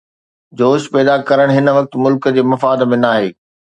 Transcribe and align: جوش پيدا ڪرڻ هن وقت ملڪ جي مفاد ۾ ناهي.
جوش 0.57 0.83
پيدا 0.93 1.15
ڪرڻ 1.29 1.47
هن 1.57 1.67
وقت 1.77 1.91
ملڪ 2.07 2.29
جي 2.35 2.41
مفاد 2.55 2.87
۾ 2.95 3.01
ناهي. 3.05 3.29